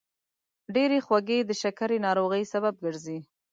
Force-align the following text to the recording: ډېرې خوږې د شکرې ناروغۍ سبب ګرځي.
ډېرې 0.75 0.97
خوږې 1.05 1.39
د 1.45 1.51
شکرې 1.61 1.97
ناروغۍ 2.05 2.43
سبب 2.53 2.73
ګرځي. 2.83 3.19